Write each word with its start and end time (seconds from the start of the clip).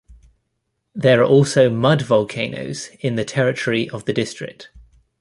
There 0.95 1.21
are 1.21 1.25
also 1.25 1.69
mud 1.69 2.01
volcanoes 2.01 2.89
in 3.01 3.17
the 3.17 3.23
territory 3.23 3.87
of 3.87 4.05
the 4.05 4.13
district. 4.13 4.71